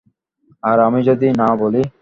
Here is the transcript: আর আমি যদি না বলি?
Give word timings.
আর 0.63 0.77
আমি 0.87 0.99
যদি 1.09 1.27
না 1.41 1.49
বলি? 1.61 1.81